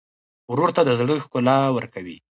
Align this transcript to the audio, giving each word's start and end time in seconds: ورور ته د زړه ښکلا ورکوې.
ورور 0.51 0.69
ته 0.75 0.81
د 0.85 0.89
زړه 0.99 1.13
ښکلا 1.23 1.57
ورکوې. 1.75 2.17